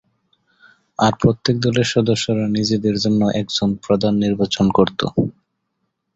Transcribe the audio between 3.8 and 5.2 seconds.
প্রধান নির্বাচন করতো।